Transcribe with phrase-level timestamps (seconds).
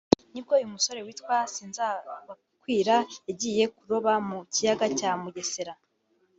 [0.33, 2.95] nibwo uyu musore witwa Sinzabakwira
[3.27, 5.73] yagiye kuroba mu kiyaga cya Mugesera